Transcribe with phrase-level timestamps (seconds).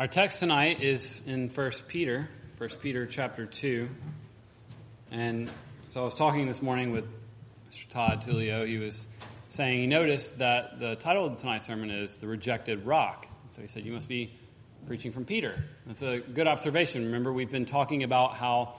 [0.00, 3.86] Our text tonight is in 1 Peter, 1 Peter chapter 2.
[5.10, 5.50] And
[5.90, 7.04] so I was talking this morning with
[7.70, 7.86] Mr.
[7.90, 8.66] Todd Tulio.
[8.66, 9.06] He was
[9.50, 13.26] saying he noticed that the title of tonight's sermon is The Rejected Rock.
[13.50, 14.32] So he said, You must be
[14.86, 15.62] preaching from Peter.
[15.84, 17.04] That's a good observation.
[17.04, 18.76] Remember, we've been talking about how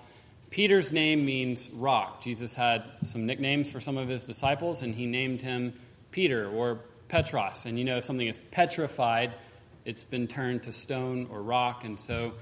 [0.50, 2.24] Peter's name means rock.
[2.24, 5.74] Jesus had some nicknames for some of his disciples, and he named him
[6.10, 6.80] Peter or
[7.10, 7.68] Petros.
[7.68, 9.36] And you know, if something is petrified,
[9.86, 11.84] it's been turned to stone or rock.
[11.84, 12.34] And so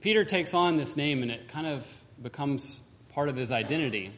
[0.00, 1.86] Peter takes on this name and it kind of
[2.22, 2.80] becomes
[3.10, 4.12] part of his identity.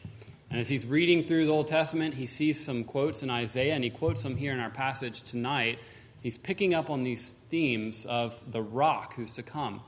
[0.49, 3.83] And as he's reading through the Old Testament, he sees some quotes in Isaiah and
[3.83, 5.79] he quotes them here in our passage tonight.
[6.21, 9.81] He's picking up on these themes of the rock who's to come.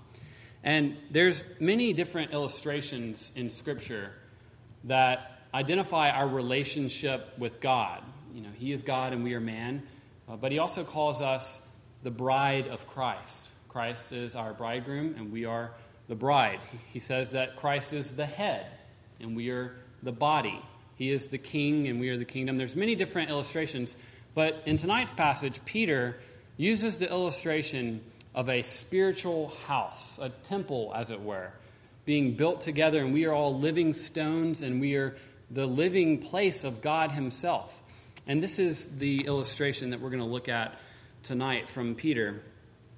[0.64, 4.12] And there's many different illustrations in Scripture
[4.86, 8.02] that identify our relationship with God.
[8.34, 9.84] You know, He is God and we are man,
[10.28, 11.62] uh, but He also calls us
[12.06, 13.50] the bride of Christ.
[13.68, 15.72] Christ is our bridegroom, and we are
[16.08, 16.60] the bride.
[16.94, 18.68] He says that Christ is the head,
[19.20, 20.62] and we are the body.
[20.98, 22.60] He is the king, and we are the kingdom.
[22.60, 23.96] There's many different illustrations,
[24.36, 26.18] but in tonight's passage, Peter
[26.58, 28.02] uses the illustration
[28.36, 31.52] of a spiritual house, a temple, as it were,
[32.06, 35.16] being built together, and we are all living stones, and we are
[35.50, 37.82] the living place of God Himself.
[38.28, 40.78] And this is the illustration that we're going to look at
[41.26, 42.42] tonight from Peter.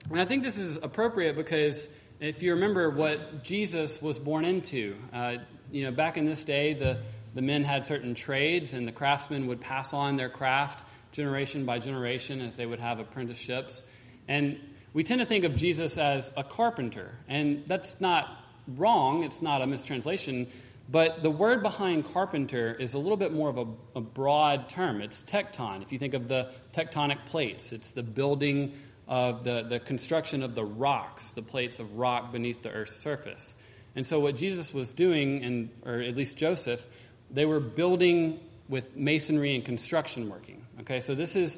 [0.09, 1.87] And I think this is appropriate because
[2.19, 5.37] if you remember what Jesus was born into, uh,
[5.71, 6.99] you know, back in this day, the,
[7.35, 11.79] the men had certain trades, and the craftsmen would pass on their craft generation by
[11.79, 13.83] generation as they would have apprenticeships.
[14.27, 14.59] And
[14.93, 18.27] we tend to think of Jesus as a carpenter, and that's not
[18.67, 20.47] wrong, it's not a mistranslation.
[20.89, 25.01] But the word behind carpenter is a little bit more of a, a, broad term.
[25.01, 25.81] It's tekton.
[25.81, 28.73] If you think of the tectonic plates, it's the building
[29.05, 33.53] of the, the construction of the rocks, the plates of rock beneath the earth's surface.
[33.95, 36.85] And so, what Jesus was doing, and, or at least Joseph,
[37.31, 40.65] they were building with masonry and construction working.
[40.81, 41.57] Okay, so this is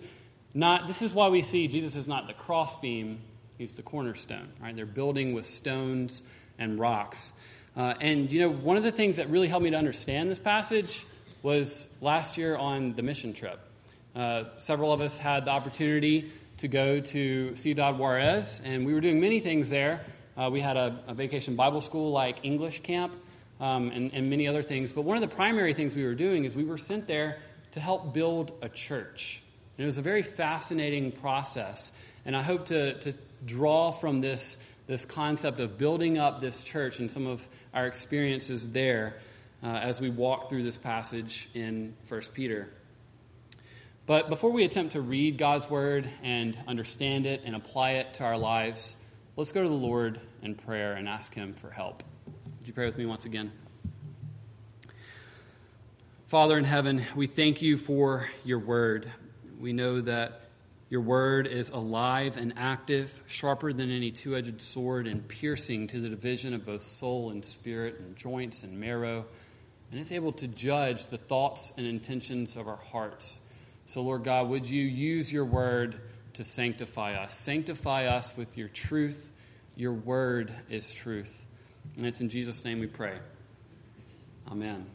[0.54, 3.20] not, this is why we see Jesus is not the crossbeam,
[3.58, 4.76] he's the cornerstone, right?
[4.76, 6.24] They're building with stones
[6.58, 7.34] and rocks.
[7.80, 10.38] Uh, and, you know, one of the things that really helped me to understand this
[10.38, 11.06] passage
[11.42, 13.58] was last year on the mission trip.
[14.14, 19.00] Uh, several of us had the opportunity to go to Ciudad Juarez, and we were
[19.00, 20.02] doing many things there.
[20.36, 23.14] Uh, we had a, a, vacation Bible school like English camp
[23.62, 24.92] um, and, and many other things.
[24.92, 27.38] But one of the primary things we were doing is we were sent there
[27.72, 29.42] to help build a church.
[29.78, 31.94] And it was a very fascinating process.
[32.26, 33.14] And I hope to, to
[33.46, 34.58] draw from this
[34.90, 39.18] this concept of building up this church and some of our experiences there
[39.62, 42.68] uh, as we walk through this passage in 1 Peter.
[44.08, 48.24] But before we attempt to read God's word and understand it and apply it to
[48.24, 48.96] our lives,
[49.36, 52.02] let's go to the Lord in prayer and ask Him for help.
[52.58, 53.52] Would you pray with me once again?
[56.26, 59.08] Father in heaven, we thank you for your word.
[59.60, 60.49] We know that
[60.90, 66.00] your word is alive and active, sharper than any two edged sword, and piercing to
[66.02, 69.26] the division of both soul and spirit, and joints and marrow,
[69.92, 73.40] and it's able to judge the thoughts and intentions of our hearts.
[73.86, 76.00] So, Lord God, would you use your word
[76.34, 77.38] to sanctify us?
[77.38, 79.32] Sanctify us with your truth.
[79.76, 81.44] Your word is truth.
[81.98, 83.18] And it's in Jesus' name we pray.
[84.52, 84.86] Amen.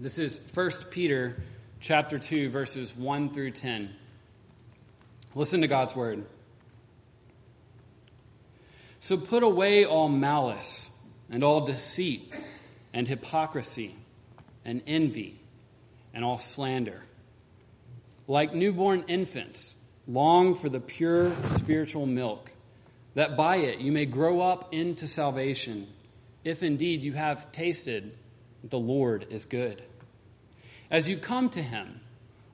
[0.00, 1.42] This is 1 Peter
[1.80, 3.94] chapter 2, verses 1 through 10.
[5.34, 6.24] Listen to God's word.
[9.00, 10.88] So put away all malice
[11.28, 12.32] and all deceit
[12.92, 13.96] and hypocrisy
[14.64, 15.38] and envy
[16.14, 17.02] and all slander.
[18.26, 22.50] Like newborn infants, long for the pure spiritual milk,
[23.14, 25.88] that by it you may grow up into salvation,
[26.44, 28.16] if indeed you have tasted
[28.62, 29.82] the Lord is good.
[30.90, 32.00] As you come to him,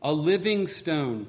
[0.02, 1.28] a living stone,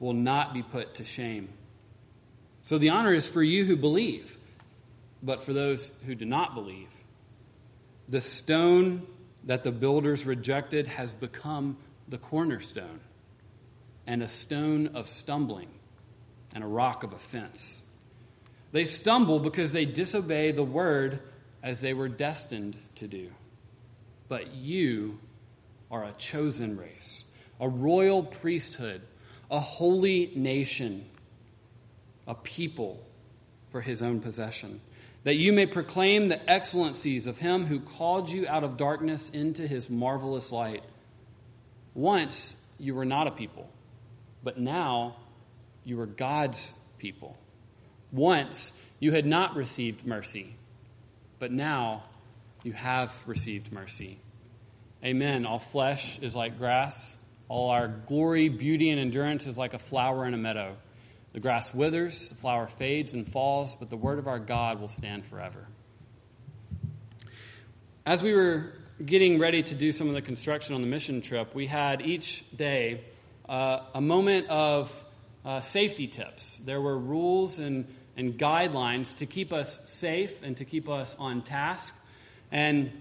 [0.00, 1.48] will not be put to shame.
[2.62, 4.36] So the honor is for you who believe,
[5.22, 6.88] but for those who do not believe.
[8.08, 9.06] The stone
[9.44, 11.76] that the builders rejected has become
[12.08, 13.00] the cornerstone,
[14.06, 15.68] and a stone of stumbling,
[16.54, 17.82] and a rock of offense.
[18.72, 21.20] They stumble because they disobey the word
[21.62, 23.30] as they were destined to do.
[24.28, 25.18] But you
[25.90, 27.24] are a chosen race,
[27.60, 29.02] a royal priesthood,
[29.50, 31.04] a holy nation,
[32.26, 33.04] a people
[33.70, 34.80] for his own possession,
[35.24, 39.66] that you may proclaim the excellencies of him who called you out of darkness into
[39.66, 40.82] his marvelous light.
[41.94, 43.68] Once you were not a people,
[44.42, 45.16] but now
[45.84, 47.36] you are God's people.
[48.12, 50.54] Once you had not received mercy,
[51.38, 52.02] but now
[52.62, 54.20] you have received mercy.
[55.04, 55.46] Amen.
[55.46, 57.16] All flesh is like grass,
[57.50, 60.76] all our glory, beauty, and endurance is like a flower in a meadow.
[61.32, 64.88] The grass withers, the flower fades and falls, but the word of our God will
[64.88, 65.66] stand forever.
[68.06, 68.74] As we were
[69.04, 72.44] getting ready to do some of the construction on the mission trip, we had each
[72.56, 73.04] day
[73.48, 75.04] uh, a moment of
[75.44, 76.60] uh, safety tips.
[76.64, 81.42] There were rules and, and guidelines to keep us safe and to keep us on
[81.42, 81.96] task.
[82.52, 82.92] And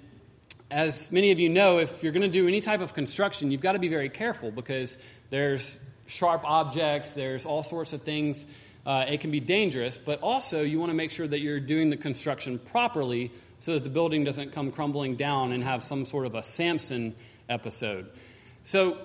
[0.72, 3.62] as many of you know, if you're going to do any type of construction, you've
[3.62, 4.98] got to be very careful because
[5.30, 8.46] there's sharp objects, there's all sorts of things.
[8.86, 11.90] Uh, it can be dangerous, but also you want to make sure that you're doing
[11.90, 16.26] the construction properly so that the building doesn't come crumbling down and have some sort
[16.26, 17.16] of a Samson
[17.50, 18.10] episode.
[18.64, 18.98] So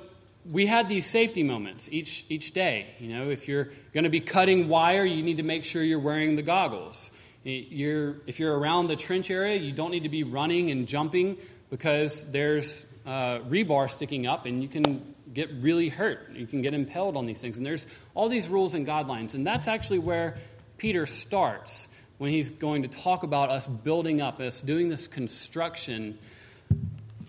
[0.51, 2.95] we had these safety moments each each day.
[2.99, 5.99] You know, if you're going to be cutting wire, you need to make sure you're
[5.99, 7.11] wearing the goggles.
[7.45, 11.37] You're, if you're around the trench area, you don't need to be running and jumping
[11.71, 16.31] because there's uh, rebar sticking up and you can get really hurt.
[16.33, 17.59] You can get impaled on these things.
[17.59, 19.35] And there's all these rules and guidelines.
[19.35, 20.37] And that's actually where
[20.79, 21.89] Peter starts
[22.19, 26.19] when he's going to talk about us building up, us doing this construction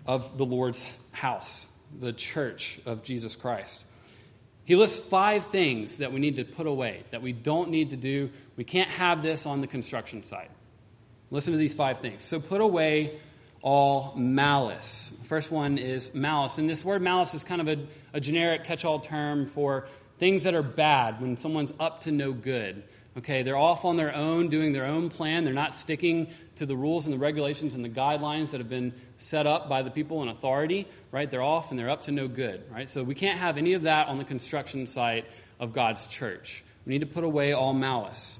[0.06, 1.66] of the Lord's house
[2.00, 3.84] the church of Jesus Christ.
[4.66, 7.96] He lists five things that we need to put away, that we don't need to
[7.96, 8.30] do.
[8.56, 10.50] We can't have this on the construction site.
[11.30, 12.22] Listen to these five things.
[12.24, 13.20] So put away
[13.62, 15.12] all malice.
[15.24, 16.58] First one is malice.
[16.58, 19.86] And this word malice is kind of a, a generic catch all term for
[20.18, 22.82] things that are bad, when someone's up to no good.
[23.18, 25.44] Okay, they're off on their own, doing their own plan.
[25.44, 28.92] They're not sticking to the rules and the regulations and the guidelines that have been
[29.16, 31.30] set up by the people in authority, right?
[31.30, 32.88] They're off and they're up to no good, right?
[32.90, 35.24] So we can't have any of that on the construction site
[35.58, 36.62] of God's church.
[36.84, 38.38] We need to put away all malice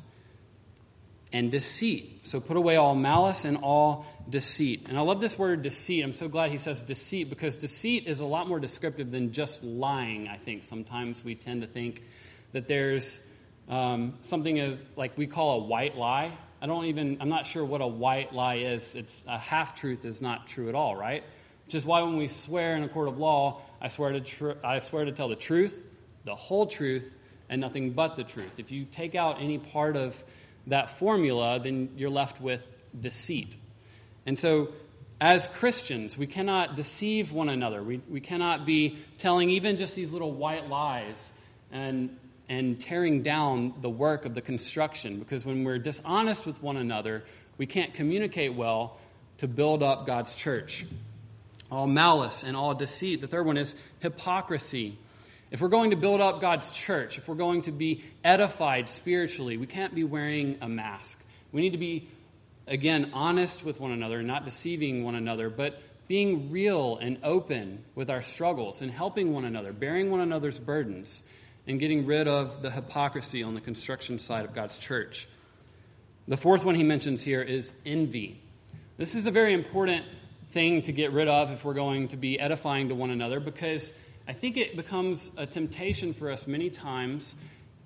[1.32, 2.20] and deceit.
[2.22, 4.86] So put away all malice and all deceit.
[4.90, 6.04] And I love this word deceit.
[6.04, 9.64] I'm so glad he says deceit because deceit is a lot more descriptive than just
[9.64, 10.64] lying, I think.
[10.64, 12.02] Sometimes we tend to think
[12.52, 13.20] that there's
[13.68, 16.36] um, something is like we call a white lie.
[16.60, 18.94] I don't even, I'm not sure what a white lie is.
[18.94, 21.22] It's a half truth is not true at all, right?
[21.66, 24.52] Which is why when we swear in a court of law, I swear to, tr-
[24.64, 25.82] I swear to tell the truth,
[26.24, 27.14] the whole truth,
[27.48, 28.58] and nothing but the truth.
[28.58, 30.22] If you take out any part of
[30.68, 33.56] that formula, then you're left with deceit.
[34.24, 34.72] And so,
[35.20, 37.82] as Christians, we cannot deceive one another.
[37.82, 41.32] We, we cannot be telling even just these little white lies
[41.70, 42.16] and
[42.48, 47.24] and tearing down the work of the construction because when we're dishonest with one another,
[47.58, 48.98] we can't communicate well
[49.38, 50.86] to build up God's church.
[51.70, 53.20] All malice and all deceit.
[53.20, 54.96] The third one is hypocrisy.
[55.50, 59.56] If we're going to build up God's church, if we're going to be edified spiritually,
[59.56, 61.20] we can't be wearing a mask.
[61.52, 62.08] We need to be,
[62.66, 68.10] again, honest with one another, not deceiving one another, but being real and open with
[68.10, 71.22] our struggles and helping one another, bearing one another's burdens
[71.66, 75.28] and getting rid of the hypocrisy on the construction side of God's church.
[76.28, 78.40] The fourth one he mentions here is envy.
[78.96, 80.04] This is a very important
[80.52, 83.92] thing to get rid of if we're going to be edifying to one another because
[84.28, 87.34] I think it becomes a temptation for us many times,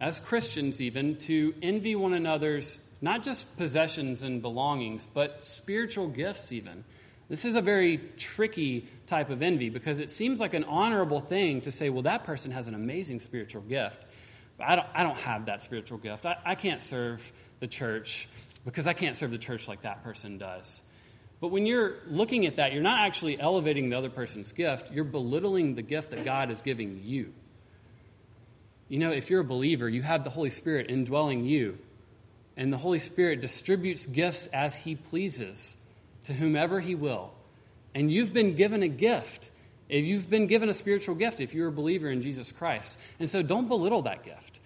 [0.00, 6.52] as Christians even, to envy one another's not just possessions and belongings, but spiritual gifts
[6.52, 6.84] even.
[7.30, 11.60] This is a very tricky type of envy because it seems like an honorable thing
[11.60, 14.04] to say, well, that person has an amazing spiritual gift.
[14.58, 16.26] But I don't, I don't have that spiritual gift.
[16.26, 18.28] I, I can't serve the church
[18.64, 20.82] because I can't serve the church like that person does.
[21.40, 25.04] But when you're looking at that, you're not actually elevating the other person's gift, you're
[25.04, 27.32] belittling the gift that God is giving you.
[28.88, 31.78] You know, if you're a believer, you have the Holy Spirit indwelling you,
[32.56, 35.76] and the Holy Spirit distributes gifts as He pleases
[36.24, 37.32] to whomever He will.
[37.94, 39.50] And you've been given a gift.
[39.88, 42.96] If you've been given a spiritual gift, if you're a believer in Jesus Christ.
[43.18, 44.60] And so don't belittle that gift.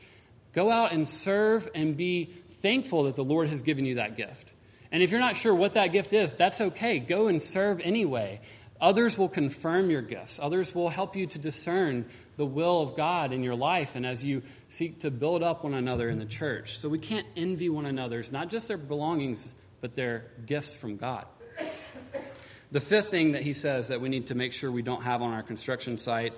[0.53, 2.27] Go out and serve and be
[2.61, 4.49] thankful that the Lord has given you that gift.
[4.93, 6.99] And if you're not sure what that gift is, that's okay.
[6.99, 8.41] Go and serve anyway.
[8.81, 10.39] Others will confirm your gifts.
[10.41, 12.05] Others will help you to discern
[12.37, 15.75] the will of God in your life and as you seek to build up one
[15.75, 16.79] another in the church.
[16.79, 19.49] So we can't envy one another's, not just their belongings,
[19.81, 21.27] but their gifts from God.
[22.71, 25.23] The fifth thing that he says that we need to make sure we don't have
[25.23, 26.33] on our construction site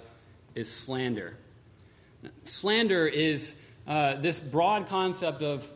[0.55, 1.37] is slander.
[2.45, 3.55] Slander is
[3.87, 5.71] uh, this broad concept of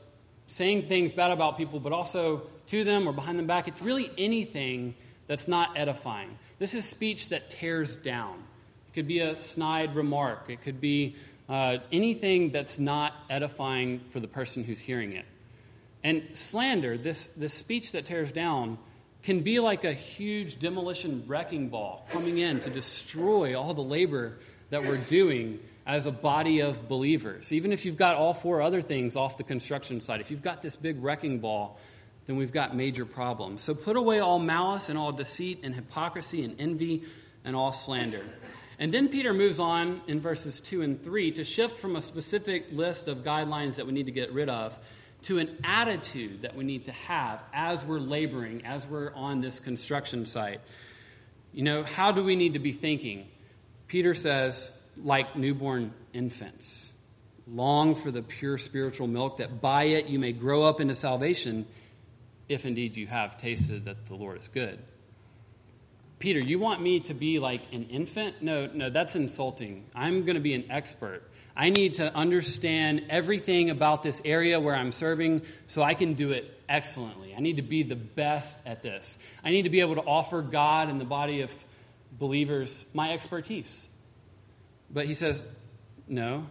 [0.49, 3.69] saying things bad about people, but also to them or behind them back.
[3.69, 4.95] It's really anything
[5.27, 6.37] that's not edifying.
[6.59, 8.43] This is speech that tears down.
[8.89, 11.15] It could be a snide remark, it could be
[11.49, 15.25] uh, anything that's not edifying for the person who's hearing it.
[16.03, 18.79] And slander, this, this speech that tears down,
[19.23, 24.39] can be like a huge demolition wrecking ball coming in to destroy all the labor
[24.71, 27.53] that we're doing as a body of believers.
[27.53, 30.62] Even if you've got all four other things off the construction site, if you've got
[30.62, 31.79] this big wrecking ball,
[32.27, 33.62] then we've got major problems.
[33.62, 37.03] So put away all malice and all deceit and hypocrisy and envy
[37.45, 38.25] and all slander.
[38.79, 42.69] And then Peter moves on in verses 2 and 3 to shift from a specific
[42.73, 44.79] list of guidelines that we need to get rid of
[45.23, 49.61] to an attitude that we need to have as we're laboring, as we're on this
[49.61, 50.61] construction site.
[51.53, 53.27] You know, how do we need to be thinking?
[53.89, 56.91] Peter says, like newborn infants,
[57.47, 61.67] long for the pure spiritual milk, that by it you may grow up into salvation,
[62.49, 64.79] if indeed you have tasted that the Lord is good.
[66.21, 68.43] Peter, you want me to be like an infant?
[68.43, 69.87] No, no, that's insulting.
[69.95, 71.23] I'm going to be an expert.
[71.57, 76.33] I need to understand everything about this area where I'm serving so I can do
[76.33, 77.35] it excellently.
[77.35, 79.19] I need to be the best at this.
[79.43, 81.50] I need to be able to offer God and the body of
[82.12, 83.89] believers my expertise.
[84.91, 85.43] But he says,
[86.07, 86.47] no,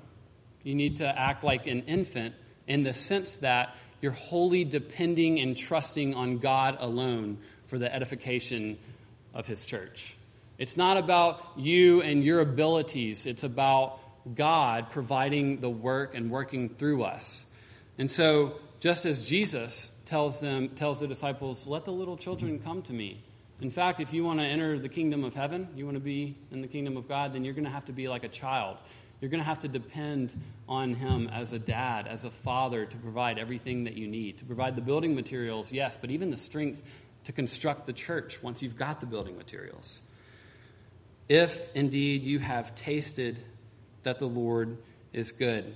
[0.64, 2.34] you need to act like an infant
[2.68, 8.80] in the sense that you're wholly depending and trusting on God alone for the edification
[9.40, 10.16] of his church.
[10.58, 14.00] It's not about you and your abilities, it's about
[14.36, 17.46] God providing the work and working through us.
[17.98, 22.82] And so, just as Jesus tells them, tells the disciples, let the little children come
[22.84, 23.24] to me.
[23.62, 26.36] In fact, if you want to enter the kingdom of heaven, you want to be
[26.52, 28.78] in the kingdom of God, then you're going to have to be like a child.
[29.20, 30.32] You're going to have to depend
[30.68, 34.46] on Him as a dad, as a father, to provide everything that you need, to
[34.46, 36.84] provide the building materials, yes, but even the strength
[37.30, 40.02] to construct the church once you've got the building materials.
[41.28, 43.38] If indeed you have tasted
[44.02, 44.80] that the Lord
[45.14, 45.76] is good.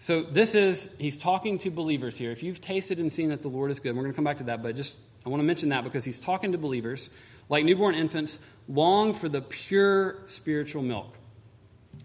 [0.00, 2.30] So this is, he's talking to believers here.
[2.30, 4.36] If you've tasted and seen that the Lord is good, we're going to come back
[4.36, 4.94] to that, but just,
[5.24, 7.08] I want to mention that because he's talking to believers,
[7.48, 11.16] like newborn infants, long for the pure spiritual milk.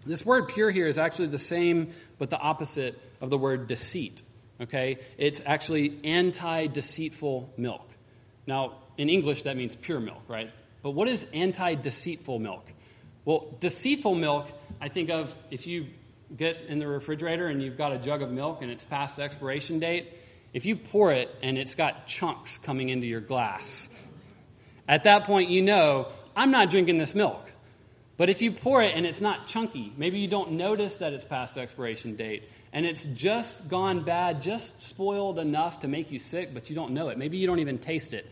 [0.06, 4.22] This word pure here is actually the same, but the opposite of the word deceit.
[4.62, 5.00] Okay?
[5.18, 7.87] It's actually anti deceitful milk.
[8.48, 10.50] Now, in English, that means pure milk, right?
[10.82, 12.66] But what is anti deceitful milk?
[13.26, 14.48] Well, deceitful milk,
[14.80, 15.88] I think of if you
[16.34, 19.80] get in the refrigerator and you've got a jug of milk and it's past expiration
[19.80, 20.14] date,
[20.54, 23.90] if you pour it and it's got chunks coming into your glass,
[24.88, 27.52] at that point you know, I'm not drinking this milk.
[28.16, 31.22] But if you pour it and it's not chunky, maybe you don't notice that it's
[31.22, 36.52] past expiration date, and it's just gone bad, just spoiled enough to make you sick,
[36.52, 37.18] but you don't know it.
[37.18, 38.26] Maybe you don't even taste it.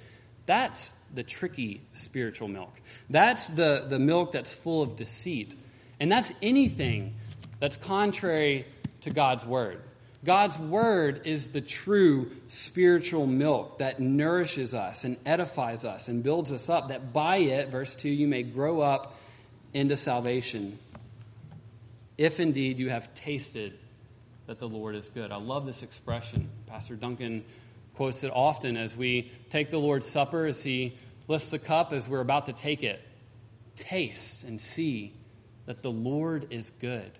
[0.45, 2.73] That's the tricky spiritual milk.
[3.09, 5.55] That's the, the milk that's full of deceit.
[5.99, 7.15] And that's anything
[7.59, 8.67] that's contrary
[9.03, 9.83] to God's word.
[10.25, 16.53] God's word is the true spiritual milk that nourishes us and edifies us and builds
[16.53, 19.17] us up, that by it, verse 2, you may grow up
[19.73, 20.79] into salvation,
[22.19, 23.79] if indeed you have tasted
[24.47, 25.33] that the Lord is good.
[25.33, 26.49] I love this expression.
[26.67, 27.45] Pastor Duncan
[27.95, 30.97] quotes it often as we take the Lord's Supper, as he
[31.29, 33.01] lifts the cup, as we're about to take it.
[33.77, 35.13] Taste and see
[35.67, 37.11] that the Lord is good.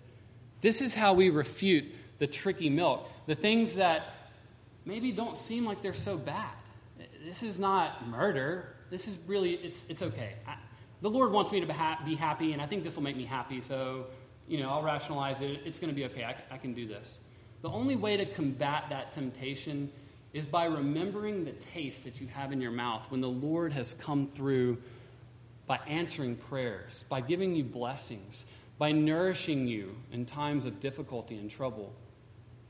[0.61, 1.85] This is how we refute
[2.19, 4.15] the tricky milk, the things that
[4.85, 6.55] maybe don't seem like they're so bad.
[7.25, 8.75] This is not murder.
[8.89, 10.35] This is really, it's, it's okay.
[10.47, 10.57] I,
[11.03, 13.61] the Lord wants me to be happy, and I think this will make me happy,
[13.61, 14.07] so,
[14.49, 15.61] you know, I'll rationalize it.
[15.65, 16.25] It's going to be okay.
[16.25, 17.19] I, I can do this.
[17.63, 19.91] The only way to combat that temptation
[20.33, 23.95] is by remembering the taste that you have in your mouth when the Lord has
[23.95, 24.79] come through
[25.67, 28.45] by answering prayers, by giving you blessings,
[28.79, 31.93] by nourishing you in times of difficulty and trouble.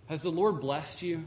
[0.07, 1.25] Has the Lord blessed you?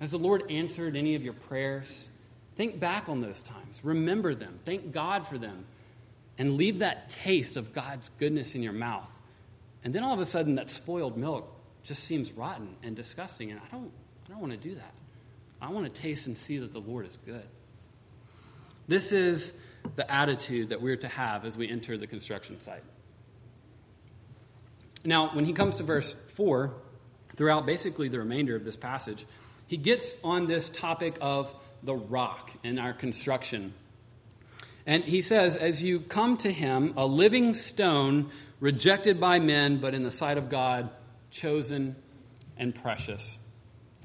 [0.00, 2.08] Has the Lord answered any of your prayers?
[2.54, 3.80] Think back on those times.
[3.82, 4.58] Remember them.
[4.64, 5.66] Thank God for them.
[6.38, 9.10] And leave that taste of God's goodness in your mouth.
[9.86, 11.48] And then all of a sudden, that spoiled milk
[11.84, 13.52] just seems rotten and disgusting.
[13.52, 13.92] And I don't,
[14.26, 14.94] I don't want to do that.
[15.62, 17.44] I want to taste and see that the Lord is good.
[18.88, 19.52] This is
[19.94, 22.82] the attitude that we're to have as we enter the construction site.
[25.04, 26.74] Now, when he comes to verse 4,
[27.36, 29.24] throughout basically the remainder of this passage,
[29.68, 33.72] he gets on this topic of the rock in our construction.
[34.84, 39.94] And he says, As you come to him, a living stone, rejected by men, but
[39.94, 40.90] in the sight of God,
[41.30, 41.96] chosen
[42.56, 43.38] and precious.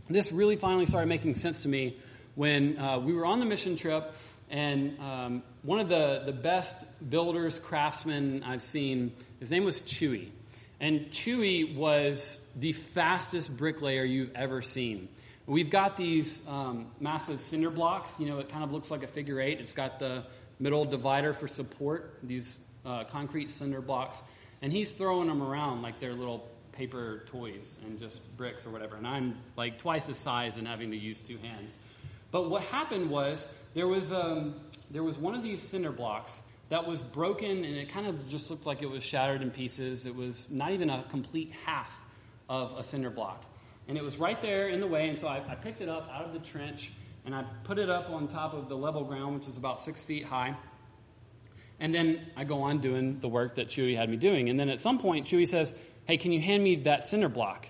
[0.10, 1.98] This really finally started making sense to me
[2.36, 4.14] when uh, we were on the mission trip,
[4.50, 10.30] and um, one of the, the best builders, craftsmen I've seen, his name was Chewy.
[10.80, 15.08] And Chewy was the fastest bricklayer you've ever seen.
[15.46, 18.20] We've got these um, massive cinder blocks.
[18.20, 19.60] You know, it kind of looks like a figure eight.
[19.60, 20.24] It's got the
[20.60, 24.22] middle divider for support, these uh, concrete cinder blocks.
[24.62, 28.96] And he's throwing them around like they're little paper toys and just bricks or whatever.
[28.96, 31.78] And I'm like twice the size and having to use two hands.
[32.32, 34.56] But what happened was there was, um,
[34.90, 38.50] there was one of these cinder blocks that was broken and it kind of just
[38.50, 40.06] looked like it was shattered in pieces.
[40.06, 41.94] It was not even a complete half
[42.48, 43.44] of a cinder block.
[43.88, 46.10] And it was right there in the way, and so I, I picked it up
[46.14, 46.94] out of the trench
[47.26, 50.02] and I put it up on top of the level ground, which is about six
[50.02, 50.56] feet high.
[51.82, 54.50] And then I go on doing the work that Chewy had me doing.
[54.50, 55.74] And then at some point, Chewy says,
[56.06, 57.68] Hey, can you hand me that cinder block?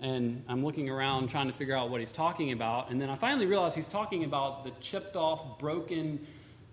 [0.00, 2.90] And I'm looking around trying to figure out what he's talking about.
[2.90, 6.24] And then I finally realize he's talking about the chipped off, broken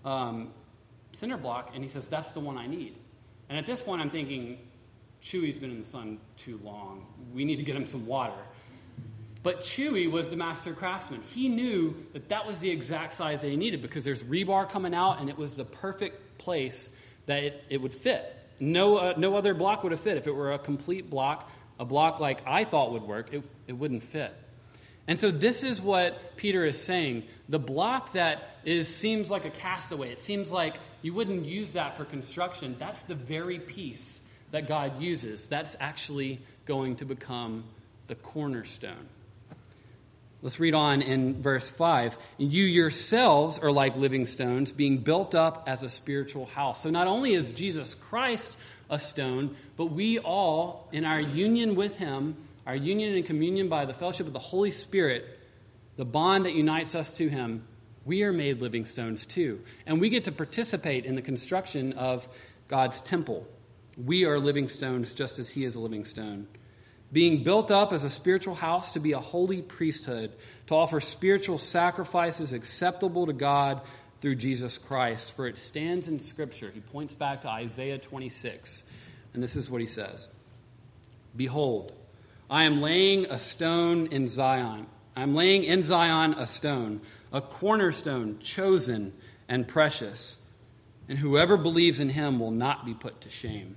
[0.05, 0.51] um,
[1.13, 2.95] cinder block, and he says, That's the one I need.
[3.49, 4.59] And at this point, I'm thinking,
[5.23, 7.03] Chewy's been in the sun too long.
[7.33, 8.37] We need to get him some water.
[9.41, 11.23] But Chewy was the master craftsman.
[11.33, 14.93] He knew that that was the exact size that he needed because there's rebar coming
[14.93, 16.89] out, and it was the perfect place
[17.25, 18.35] that it, it would fit.
[18.59, 20.17] No, uh, no other block would have fit.
[20.17, 21.49] If it were a complete block,
[21.79, 24.33] a block like I thought would work, it, it wouldn't fit.
[25.07, 27.23] And so this is what Peter is saying.
[27.47, 30.11] The block that is seems like a castaway.
[30.11, 32.75] It seems like you wouldn't use that for construction.
[32.79, 34.19] That's the very piece
[34.51, 35.47] that God uses.
[35.47, 37.65] That's actually going to become
[38.07, 39.07] the cornerstone.
[40.45, 42.19] Let's read on in verse 5.
[42.37, 46.83] You yourselves are like living stones, being built up as a spiritual house.
[46.83, 48.55] So not only is Jesus Christ
[48.87, 53.85] a stone, but we all, in our union with him, our union and communion by
[53.85, 55.25] the fellowship of the Holy Spirit,
[55.97, 57.67] the bond that unites us to him,
[58.05, 59.61] we are made living stones too.
[59.87, 62.29] And we get to participate in the construction of
[62.67, 63.47] God's temple.
[63.97, 66.45] We are living stones just as He is a living stone.
[67.11, 70.31] Being built up as a spiritual house to be a holy priesthood,
[70.67, 73.81] to offer spiritual sacrifices acceptable to God
[74.21, 75.31] through Jesus Christ.
[75.33, 76.71] For it stands in Scripture.
[76.73, 78.83] He points back to Isaiah 26,
[79.33, 80.27] and this is what he says
[81.35, 81.93] Behold,
[82.49, 84.87] I am laying a stone in Zion.
[85.15, 87.01] I'm laying in Zion a stone
[87.35, 89.11] a cornerstone chosen
[89.49, 90.37] and precious,
[91.09, 93.75] and whoever believes in him will not be put to shame.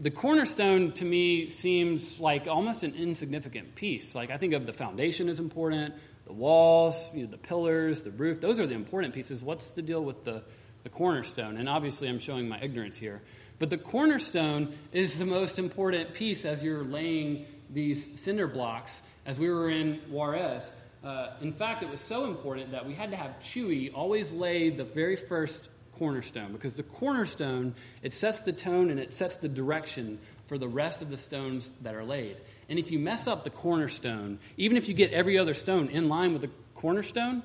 [0.00, 4.14] The cornerstone to me seems like almost an insignificant piece.
[4.14, 5.92] Like I think of the foundation is important,
[6.24, 9.42] the walls, you know, the pillars, the roof, those are the important pieces.
[9.42, 10.44] What's the deal with the,
[10.84, 11.56] the cornerstone?
[11.56, 13.22] And obviously, I'm showing my ignorance here.
[13.58, 19.02] But the cornerstone is the most important piece as you're laying these cinder blocks.
[19.26, 20.70] As we were in Juarez,
[21.02, 24.70] uh, in fact, it was so important that we had to have Chewy always lay
[24.70, 29.48] the very first cornerstone because the cornerstone it sets the tone and it sets the
[29.48, 32.36] direction for the rest of the stones that are laid.
[32.68, 36.08] And if you mess up the cornerstone, even if you get every other stone in
[36.08, 37.42] line with the cornerstone,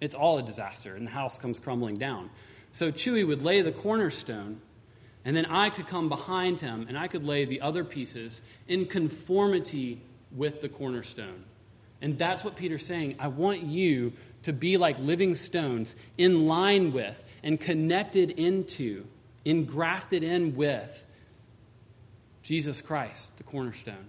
[0.00, 2.30] it's all a disaster and the house comes crumbling down.
[2.72, 4.60] So Chewy would lay the cornerstone,
[5.24, 8.86] and then I could come behind him and I could lay the other pieces in
[8.86, 10.00] conformity
[10.32, 11.44] with the cornerstone.
[12.00, 13.16] And that's what Peter's saying.
[13.18, 19.04] I want you to be like living stones in line with and connected into,
[19.44, 21.06] engrafted in with
[22.42, 24.06] Jesus Christ, the cornerstone.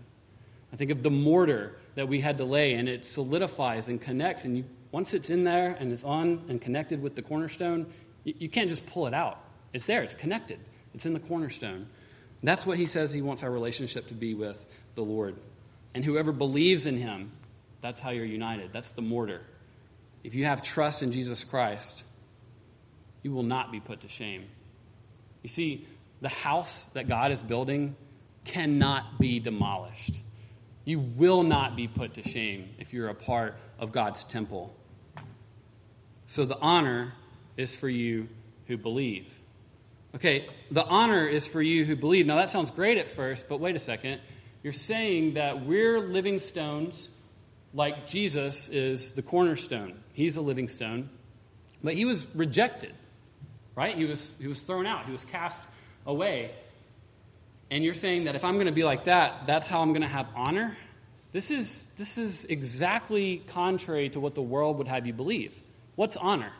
[0.71, 4.45] I think of the mortar that we had to lay, and it solidifies and connects.
[4.45, 7.87] And you, once it's in there and it's on and connected with the cornerstone,
[8.23, 9.39] you, you can't just pull it out.
[9.73, 10.59] It's there, it's connected,
[10.93, 11.87] it's in the cornerstone.
[12.41, 14.65] That's what he says he wants our relationship to be with
[14.95, 15.35] the Lord.
[15.93, 17.31] And whoever believes in him
[17.81, 18.73] that's how you're united.
[18.73, 19.41] That's the mortar.
[20.23, 22.03] If you have trust in Jesus Christ,
[23.23, 24.45] you will not be put to shame.
[25.43, 25.87] You see,
[26.21, 27.95] the house that God is building
[28.45, 30.21] cannot be demolished.
[30.85, 34.75] You will not be put to shame if you're a part of God's temple.
[36.27, 37.13] So the honor
[37.57, 38.29] is for you
[38.67, 39.33] who believe.
[40.15, 42.25] Okay, the honor is for you who believe.
[42.25, 44.21] Now that sounds great at first, but wait a second.
[44.63, 47.11] You're saying that we're living stones
[47.73, 49.99] like Jesus is the cornerstone.
[50.13, 51.09] He's a living stone.
[51.83, 52.93] But he was rejected,
[53.79, 53.95] right?
[53.95, 55.63] He was, he was thrown out, he was cast
[56.05, 56.51] away.
[57.71, 60.01] And you're saying that if I'm going to be like that, that's how I'm going
[60.01, 60.75] to have honor?
[61.31, 65.57] This is, this is exactly contrary to what the world would have you believe.
[65.95, 66.51] What's honor?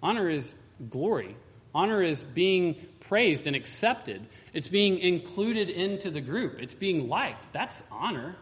[0.00, 0.54] Honor is
[0.88, 1.34] glory.
[1.74, 4.24] Honor is being praised and accepted.
[4.52, 6.60] It's being included into the group.
[6.60, 7.52] It's being liked.
[7.52, 8.36] That's honor.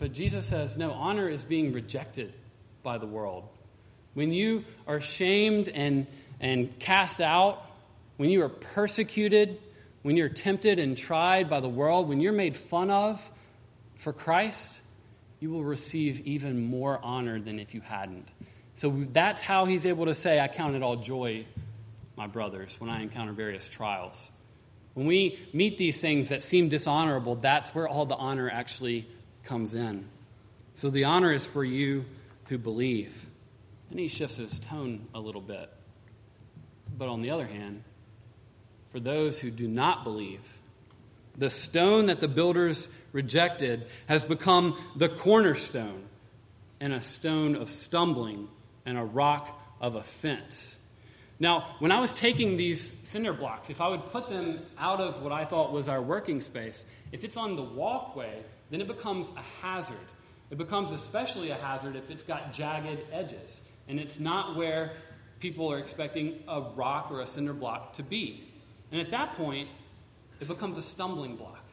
[0.00, 2.32] But Jesus says, no, honor is being rejected
[2.82, 3.48] by the world.
[4.14, 6.08] When you are shamed and,
[6.40, 7.64] and cast out,
[8.16, 9.60] when you are persecuted,
[10.02, 13.30] when you're tempted and tried by the world, when you're made fun of
[13.96, 14.80] for Christ,
[15.40, 18.28] you will receive even more honor than if you hadn't.
[18.74, 21.46] So that's how he's able to say, I count it all joy,
[22.16, 24.30] my brothers, when I encounter various trials.
[24.94, 29.08] When we meet these things that seem dishonorable, that's where all the honor actually
[29.44, 30.08] comes in.
[30.74, 32.04] So the honor is for you
[32.46, 33.14] who believe.
[33.90, 35.72] Then he shifts his tone a little bit.
[36.98, 37.84] But on the other hand,
[38.90, 40.40] for those who do not believe,
[41.36, 46.02] the stone that the builders rejected has become the cornerstone
[46.80, 48.48] and a stone of stumbling
[48.84, 50.76] and a rock of offense.
[51.40, 55.22] Now, when I was taking these cinder blocks, if I would put them out of
[55.22, 59.30] what I thought was our working space, if it's on the walkway, then it becomes
[59.36, 59.96] a hazard.
[60.50, 64.92] It becomes especially a hazard if it's got jagged edges and it's not where
[65.40, 68.48] people are expecting a rock or a cinder block to be.
[68.90, 69.68] And at that point,
[70.40, 71.64] it becomes a stumbling block.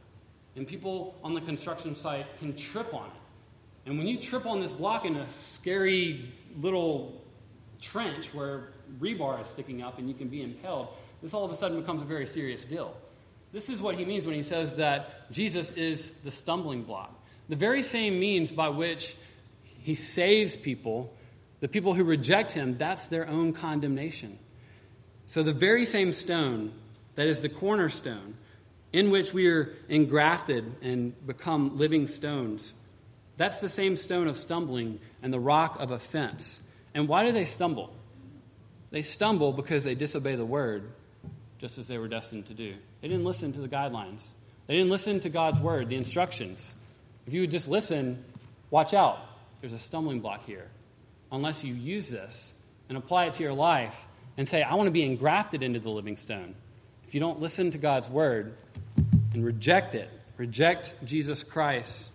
[0.55, 3.89] And people on the construction site can trip on it.
[3.89, 7.21] And when you trip on this block in a scary little
[7.79, 10.89] trench where rebar is sticking up and you can be impaled,
[11.21, 12.95] this all of a sudden becomes a very serious deal.
[13.51, 17.13] This is what he means when he says that Jesus is the stumbling block.
[17.47, 19.15] The very same means by which
[19.63, 21.13] he saves people,
[21.65, 24.37] the people who reject him, that's their own condemnation.
[25.25, 26.71] So the very same stone
[27.15, 28.35] that is the cornerstone
[28.93, 32.73] in which we are engrafted and become living stones
[33.37, 36.61] that's the same stone of stumbling and the rock of offense.
[36.93, 37.93] And why do they stumble?
[38.91, 40.89] They stumble because they disobey the word,
[41.59, 42.75] just as they were destined to do.
[43.01, 44.25] They didn't listen to the guidelines,
[44.67, 46.75] they didn't listen to God's word, the instructions.
[47.27, 48.23] If you would just listen,
[48.69, 49.17] watch out.
[49.59, 50.67] There's a stumbling block here.
[51.35, 52.53] Unless you use this
[52.87, 55.89] and apply it to your life and say, I want to be engrafted into the
[55.89, 56.55] living stone.
[57.05, 58.55] If you don't listen to God's word
[59.33, 62.11] and reject it, reject Jesus Christ,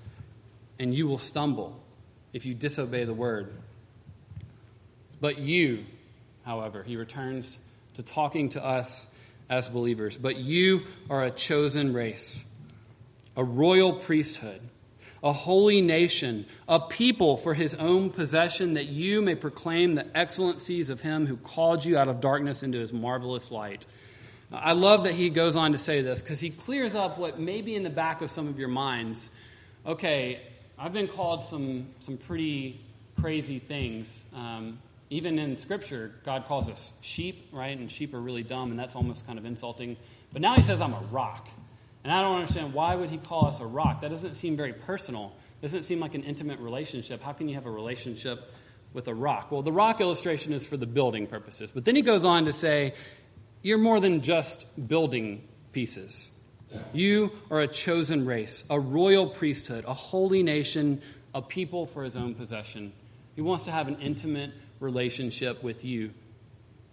[0.79, 1.79] and you will stumble
[2.33, 3.53] if you disobey the word.
[5.21, 5.85] But you,
[6.47, 7.59] however, he returns
[7.95, 9.07] to talking to us
[9.51, 10.17] as believers.
[10.17, 12.43] But you are a chosen race,
[13.37, 14.63] a royal priesthood,
[15.23, 20.91] a holy nation, a people for his own possession, that you may proclaim the excellencies
[20.91, 23.85] of him who called you out of darkness into his marvelous light.
[24.53, 27.61] I love that he goes on to say this because he clears up what may
[27.61, 29.31] be in the back of some of your minds.
[29.87, 30.41] Okay,
[30.79, 32.81] I've been called some, some pretty
[33.21, 34.19] crazy things.
[34.35, 34.79] Um,
[35.11, 37.77] even in Scripture, God calls us sheep, right?
[37.77, 39.97] And sheep are really dumb, and that's almost kind of insulting.
[40.33, 41.49] But now he says, I'm a rock.
[42.03, 44.01] And I don't understand why would he call us a rock?
[44.01, 45.35] That doesn't seem very personal.
[45.61, 47.23] Doesn't seem like an intimate relationship.
[47.23, 48.51] How can you have a relationship
[48.95, 49.53] with a rock?
[49.53, 51.71] Well, the rock illustration is for the building purposes.
[51.71, 52.95] But then he goes on to say,
[53.63, 56.31] you're more than just building pieces.
[56.95, 61.03] You are a chosen race, a royal priesthood, a holy nation,
[61.35, 62.93] a people for his own possession.
[63.37, 66.13] He wants to have an intimate relationship with you.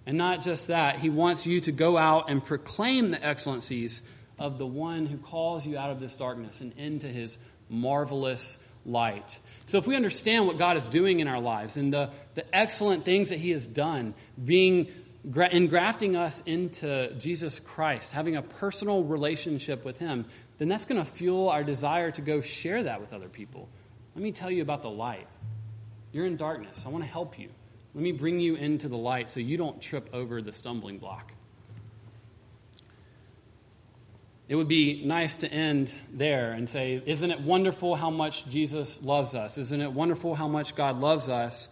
[0.05, 4.01] And not just that, he wants you to go out and proclaim the excellencies
[4.39, 7.37] of the one who calls you out of this darkness and into his
[7.69, 9.39] marvelous light.
[9.65, 13.05] So, if we understand what God is doing in our lives and the, the excellent
[13.05, 14.87] things that he has done, being
[15.35, 20.25] engrafting us into Jesus Christ, having a personal relationship with Him,
[20.57, 23.67] then that's going to fuel our desire to go share that with other people.
[24.15, 25.27] Let me tell you about the light.
[26.11, 26.83] You're in darkness.
[26.85, 27.49] I want to help you.
[27.93, 31.33] Let me bring you into the light so you don't trip over the stumbling block.
[34.49, 39.01] It would be nice to end there and say, Isn't it wonderful how much Jesus
[39.01, 39.57] loves us?
[39.57, 41.67] Isn't it wonderful how much God loves us?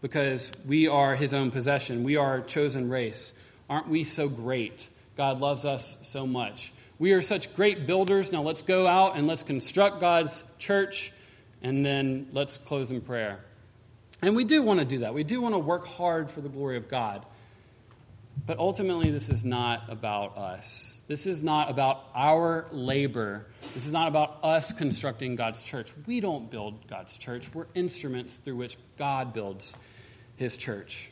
[0.00, 2.04] because we are his own possession.
[2.04, 3.32] We are a chosen race.
[3.68, 4.88] Aren't we so great?
[5.16, 6.72] God loves us so much.
[6.98, 8.32] We are such great builders.
[8.32, 11.12] Now let's go out and let's construct God's church
[11.62, 13.40] and then let's close in prayer.
[14.22, 15.14] And we do want to do that.
[15.14, 17.24] We do want to work hard for the glory of God.
[18.46, 20.94] But ultimately, this is not about us.
[21.10, 23.48] This is not about our labor.
[23.74, 25.92] This is not about us constructing God's church.
[26.06, 27.52] We don't build God's church.
[27.52, 29.74] We're instruments through which God builds
[30.36, 31.10] his church.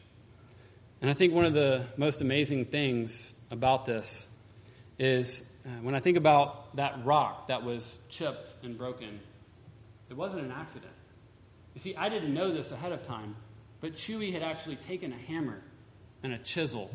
[1.03, 4.25] And I think one of the most amazing things about this
[5.01, 9.19] is uh, when I think about that rock that was chipped and broken,
[10.09, 10.93] it wasn't an accident.
[11.75, 13.35] You see, I didn't know this ahead of time,
[13.81, 15.61] but Chewy had actually taken a hammer
[16.23, 16.89] and a chisel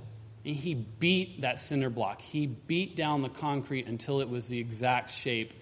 [0.46, 2.22] and he beat that cinder block.
[2.22, 5.54] He beat down the concrete until it was the exact shape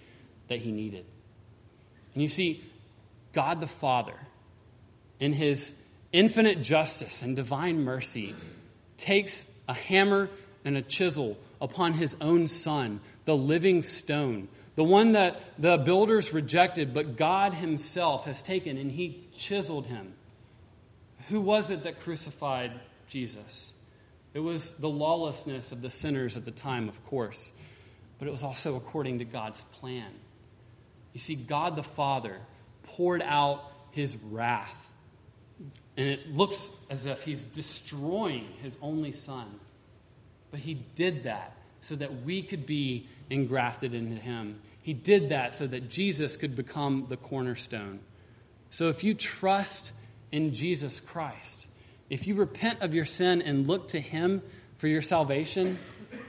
[0.48, 1.04] that he needed.
[2.14, 2.62] And you see,
[3.32, 4.16] God the Father,
[5.20, 5.72] in his
[6.12, 8.34] infinite justice and divine mercy,
[8.96, 10.28] takes a hammer
[10.64, 16.32] and a chisel upon his own son, the living stone, the one that the builders
[16.32, 20.14] rejected, but God himself has taken and he chiseled him.
[21.28, 22.72] Who was it that crucified
[23.06, 23.72] Jesus?
[24.34, 27.52] It was the lawlessness of the sinners at the time, of course,
[28.18, 30.10] but it was also according to God's plan.
[31.12, 32.38] You see, God the Father
[32.82, 34.92] poured out his wrath,
[35.96, 39.46] and it looks as if he's destroying his only son.
[40.50, 44.60] But he did that so that we could be engrafted into him.
[44.82, 48.00] He did that so that Jesus could become the cornerstone.
[48.70, 49.92] So if you trust
[50.30, 51.66] in Jesus Christ,
[52.12, 54.42] if you repent of your sin and look to Him
[54.76, 55.78] for your salvation,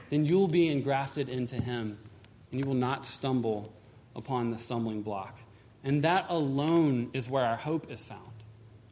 [0.08, 1.98] then you will be engrafted into Him
[2.50, 3.70] and you will not stumble
[4.16, 5.38] upon the stumbling block.
[5.82, 8.22] And that alone is where our hope is found.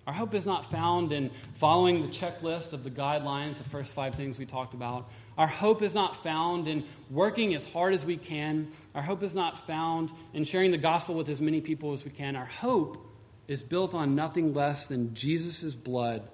[0.07, 4.15] Our hope is not found in following the checklist of the guidelines, the first five
[4.15, 5.09] things we talked about.
[5.39, 8.71] Our hope is not found in working as hard as we can.
[8.95, 12.11] Our hope is not found in sharing the gospel with as many people as we
[12.11, 12.37] can.
[12.37, 13.03] Our hope
[13.49, 16.29] is built on nothing less than Jesus' blood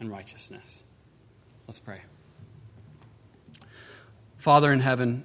[0.00, 0.82] and righteousness.
[1.66, 2.00] Let's pray.
[4.36, 5.24] Father in heaven,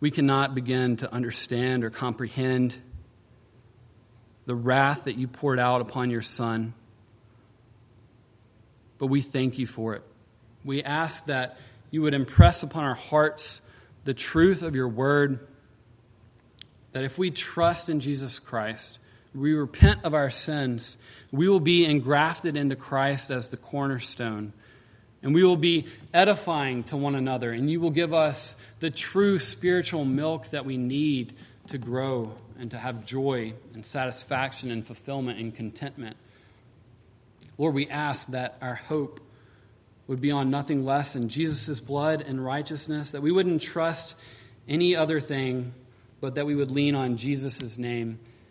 [0.00, 2.74] we cannot begin to understand or comprehend
[4.46, 6.74] the wrath that you poured out upon your Son,
[8.98, 10.02] but we thank you for it.
[10.64, 11.56] We ask that
[11.90, 13.60] you would impress upon our hearts
[14.04, 15.46] the truth of your word,
[16.92, 18.98] that if we trust in Jesus Christ,
[19.34, 20.96] we repent of our sins,
[21.30, 24.52] we will be engrafted into Christ as the cornerstone.
[25.22, 27.52] And we will be edifying to one another.
[27.52, 31.34] And you will give us the true spiritual milk that we need
[31.68, 36.16] to grow and to have joy and satisfaction and fulfillment and contentment.
[37.58, 39.20] Lord, we ask that our hope
[40.06, 44.16] would be on nothing less than Jesus' blood and righteousness, that we wouldn't trust
[44.66, 45.72] any other thing,
[46.20, 48.18] but that we would lean on Jesus' name